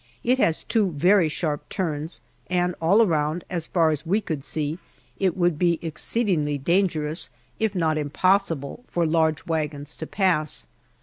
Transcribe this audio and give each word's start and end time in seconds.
It 0.23 0.39
has 0.39 0.63
two 0.63 0.93
very 0.93 1.29
sharp 1.29 1.69
turns, 1.69 2.21
and 2.49 2.73
all 2.81 3.03
around, 3.03 3.43
as 3.51 3.67
far 3.67 3.91
as 3.91 4.03
we 4.03 4.19
could 4.19 4.43
see, 4.43 4.79
it 5.19 5.37
would 5.37 5.59
be 5.59 5.77
exceedingly 5.83 6.57
dangerous, 6.57 7.29
if 7.59 7.75
not 7.75 7.99
impossible, 7.99 8.83
for 8.87 9.05
large 9.05 9.45
wagons 9.45 9.95
to 9.97 10.07
pass. 10.07 10.65